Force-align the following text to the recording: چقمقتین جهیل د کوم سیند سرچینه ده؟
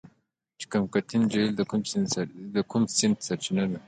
چقمقتین 0.59 1.21
جهیل 1.31 1.51
د 2.55 2.59
کوم 2.71 2.83
سیند 2.97 3.17
سرچینه 3.25 3.63
ده؟ 3.71 3.77